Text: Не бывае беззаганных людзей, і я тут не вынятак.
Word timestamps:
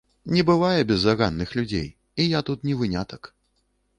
Не 0.35 0.43
бывае 0.49 0.79
беззаганных 0.91 1.51
людзей, 1.59 1.85
і 2.23 2.27
я 2.37 2.41
тут 2.47 2.65
не 2.69 2.73
вынятак. 2.83 3.33